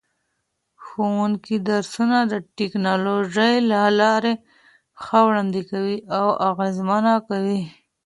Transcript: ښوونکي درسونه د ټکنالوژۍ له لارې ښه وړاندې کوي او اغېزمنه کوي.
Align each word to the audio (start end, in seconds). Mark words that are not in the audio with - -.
ښوونکي 0.83 1.55
درسونه 1.69 2.17
د 2.31 2.33
ټکنالوژۍ 2.57 3.55
له 3.71 3.81
لارې 3.99 4.33
ښه 5.03 5.19
وړاندې 5.27 5.61
کوي 5.71 5.97
او 6.17 6.27
اغېزمنه 6.49 7.13
کوي. 7.27 7.61